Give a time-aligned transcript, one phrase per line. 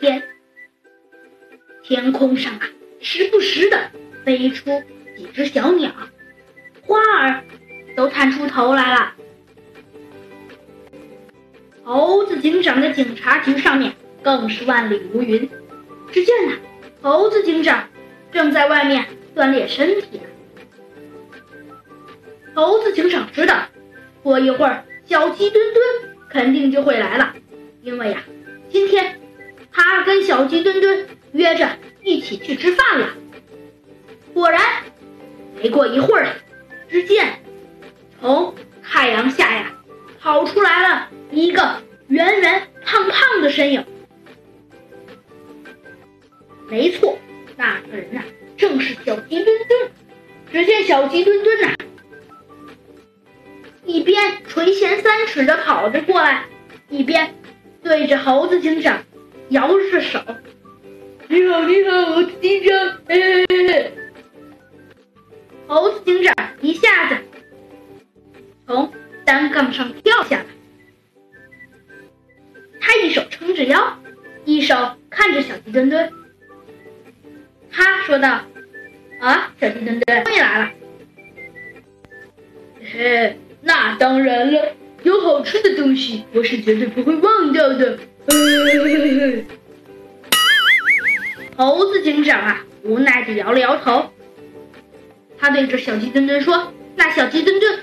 [0.00, 0.22] 天。
[1.82, 2.68] 天空上啊，
[3.00, 3.78] 时不时的
[4.24, 4.82] 飞出
[5.16, 5.92] 几只小鸟，
[6.82, 7.44] 花儿
[7.96, 9.14] 都探出头来了。
[11.84, 13.92] 猴子警长的警察局上面
[14.22, 15.48] 更是万里无云。
[16.10, 16.56] 只见呢，
[17.00, 17.88] 猴子警长
[18.32, 20.20] 正在外面锻炼身体。
[22.54, 23.68] 猴子警长知道，
[24.22, 27.34] 过一会儿小鸡墩墩肯定就会来了，
[27.82, 28.24] 因为呀，
[28.68, 29.20] 今天
[29.76, 31.68] 他跟小鸡墩墩约着
[32.02, 33.10] 一起去吃饭了。
[34.32, 34.62] 果然，
[35.62, 36.28] 没过一会儿，
[36.88, 37.40] 只见
[38.18, 39.70] 从太阳下呀
[40.18, 43.84] 跑出来了一个圆圆胖胖的身影。
[46.70, 47.18] 没错，
[47.56, 48.22] 那个人呐，
[48.56, 49.90] 正是小鸡墩墩。
[50.50, 51.74] 只见小鸡墩墩呐，
[53.84, 56.44] 一边垂涎三尺的跑着过来，
[56.88, 57.34] 一边
[57.82, 59.02] 对着猴子警长
[59.50, 60.20] 摇着手
[61.28, 63.92] ：“你好，你好，猴子警长！”嘿嘿嘿。
[65.68, 67.16] 猴子警长一下子
[68.66, 68.92] 从
[69.24, 70.46] 单杠上跳下来，
[72.80, 73.98] 他一手撑着腰，
[74.44, 74.74] 一手
[75.10, 76.12] 看着小鸡墩墩。
[77.70, 78.40] 他说道
[79.20, 80.70] ：“啊，小鸡墩墩，终于来了。
[82.92, 84.72] 嘿，那当然了，
[85.02, 87.98] 有好吃的东西，我是绝对不会忘掉的。”
[91.56, 94.10] 猴子警长啊，无奈的摇了摇头。
[95.38, 97.78] 他对着小鸡墩墩说：“那小鸡墩墩。”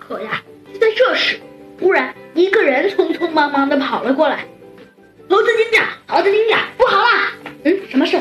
[0.00, 1.38] 可呀，就在这时，
[1.78, 4.46] 忽然一个人匆匆忙忙的跑了过来。
[5.28, 7.06] 猴子警长，猴子警长，不好了！
[7.64, 8.16] 嗯，什么事？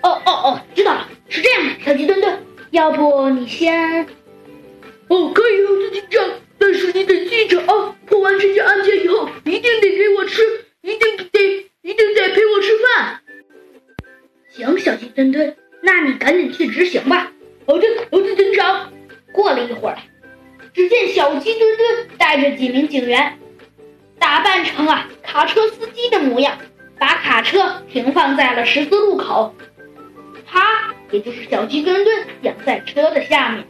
[0.00, 2.38] 哦哦哦，知道了，是这样的，小鸡墩墩，
[2.70, 4.06] 要不你先……
[5.08, 6.24] 哦，可以，猴子警长，
[6.58, 9.60] 但是你得记着啊，破完这件案件以后，一
[19.62, 19.98] 一会儿，
[20.72, 23.38] 只见小鸡墩墩带着几名警员，
[24.18, 26.58] 打扮成啊卡车司机的模样。
[26.98, 29.52] 把卡车停放在了十字路口，
[30.46, 33.64] 他也就是小鸡墩墩养在车的下面，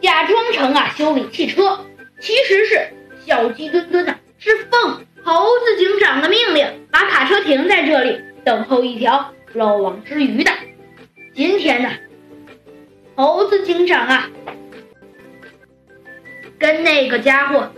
[0.00, 1.80] 假装成啊修理汽车，
[2.20, 2.92] 其实是
[3.26, 10.52] 小鸡墩墩呢是奉猴子警长的命令把卡车停在这里等候一条漏网之鱼的。
[11.34, 11.90] 今天呢，
[13.16, 14.30] 猴子警长啊
[16.72, 17.68] 跟那个家伙，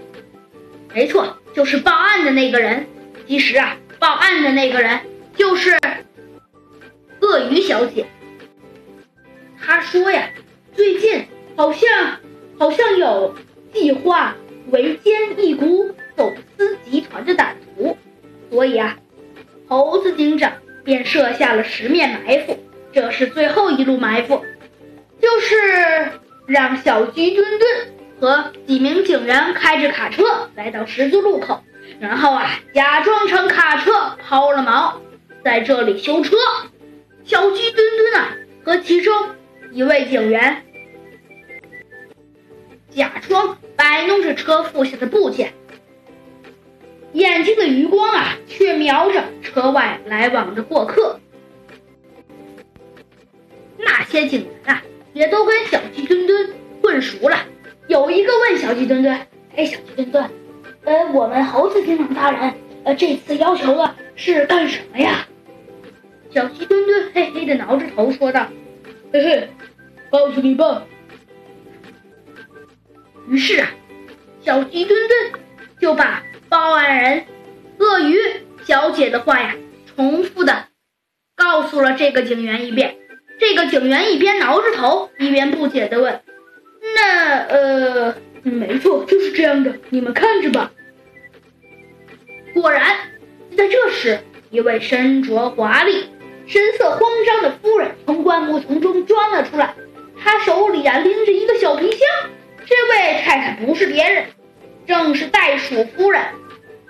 [0.92, 2.86] 没错，就是报案的那个人，
[3.26, 3.78] 其实啊。
[3.98, 5.00] 报案的那个人
[5.34, 5.78] 就是
[7.20, 8.04] 鳄鱼小姐。
[9.58, 10.28] 她说呀，
[10.74, 11.24] 最近
[11.56, 11.88] 好像
[12.58, 13.34] 好像有
[13.72, 14.36] 计划
[14.70, 17.96] 围歼一股走私集团的歹徒，
[18.50, 18.98] 所以啊，
[19.68, 20.52] 猴子警长
[20.84, 22.58] 便设下了十面埋伏。
[22.92, 24.44] 这是最后一路埋伏，
[25.18, 25.56] 就是
[26.46, 30.22] 让小鸡墩墩和几名警员开着卡车
[30.54, 31.64] 来到十字路口。
[31.98, 34.92] 然后啊，假装成卡车抛了锚，
[35.44, 36.36] 在这里修车。
[37.24, 38.28] 小鸡墩墩啊
[38.64, 39.12] 和其中
[39.72, 40.64] 一位警员
[42.90, 45.52] 假装摆弄着车副下的部件，
[47.14, 51.18] 眼睛的余光啊却瞄着车外来往的过客。
[53.76, 54.80] 那些警员啊
[55.12, 56.50] 也都跟小鸡墩墩
[56.80, 57.46] 混熟了。
[58.62, 59.12] 小鸡墩墩
[59.56, 60.30] ：“哎，小鸡墩墩。”
[60.86, 65.26] 呃，我们猴子警长大人，呃，这次要求的是干什么呀？
[66.30, 68.46] 小鸡墩墩嘿嘿的挠着头说道
[69.12, 69.50] ：“嘿嘿，
[70.12, 70.84] 告诉你吧。”
[73.28, 73.68] 于是啊，
[74.40, 75.42] 小鸡墩墩
[75.80, 77.24] 就把报案人
[77.78, 78.16] 鳄鱼
[78.64, 79.56] 小姐的话呀，
[79.96, 80.66] 重复的
[81.34, 82.96] 告诉了这个警员一遍。
[83.40, 86.20] 这个警员一边挠着头，一边不解的问
[86.94, 89.76] ：“那呃？”没错，就是这样的。
[89.90, 90.72] 你们看着吧。
[92.54, 92.96] 果然，
[93.50, 94.18] 就在这时，
[94.50, 96.10] 一位身着华丽、
[96.46, 99.74] 神色慌张的夫人从灌木丛中钻了出来。
[100.18, 102.00] 她手里啊拎着一个小皮箱。
[102.66, 104.26] 这位太太不是别人，
[104.86, 106.22] 正是袋鼠夫人。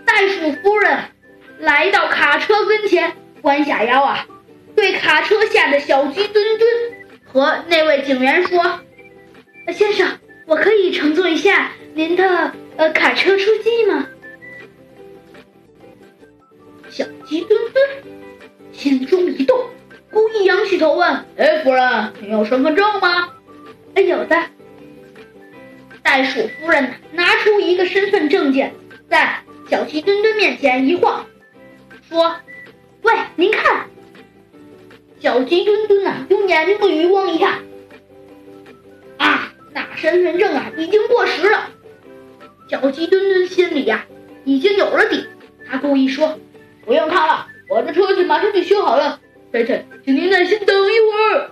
[0.04, 0.99] 袋鼠夫人
[1.58, 3.12] 来到卡车跟前，
[3.43, 4.26] 弯下腰啊，
[4.75, 6.70] 对卡车下的小鸡墩墩
[7.25, 8.81] 和那位警员说
[9.72, 10.19] ：“先生。”
[10.52, 14.06] 我可以乘坐一下您的呃卡车出击吗？
[16.90, 18.14] 小鸡墩墩
[18.70, 19.58] 心中一动，
[20.10, 23.31] 故意仰起头问：“哎，夫人，你有身份证吗
[23.96, 24.37] ？”“哎，有的。”
[26.04, 28.75] 袋鼠夫人拿出一个身份证件，
[29.08, 29.38] 在
[29.70, 31.25] 小鸡墩墩面前一晃，
[32.10, 32.37] 说
[33.00, 33.87] ：“喂，您看。”
[35.19, 37.62] 小鸡墩墩呐，用眼睛的余光一看，
[40.02, 41.70] 身份证啊已经过时了。
[42.69, 44.04] 小鸡墩墩心里呀
[44.44, 45.28] 已经有了底，
[45.64, 46.40] 他故意说
[46.84, 49.20] ：“不用看了，我的车子马上就修好了。”
[49.52, 51.50] 太太，请您耐心等一会儿。